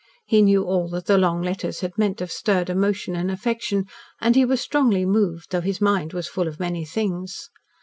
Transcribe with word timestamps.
He 0.25 0.41
knew 0.41 0.63
all 0.63 0.87
that 0.89 1.05
the 1.05 1.15
long 1.19 1.43
letters 1.43 1.81
had 1.81 1.95
meant 1.95 2.21
of 2.21 2.31
stirred 2.31 2.71
emotion 2.71 3.15
and 3.15 3.29
affection, 3.29 3.85
and 4.19 4.35
he 4.35 4.45
was 4.45 4.59
strongly 4.59 5.05
moved, 5.05 5.51
though 5.51 5.61
his 5.61 5.79
mind 5.79 6.11
was 6.11 6.27
full 6.27 6.47
of 6.47 6.59
many 6.59 6.83
things. 6.85 7.51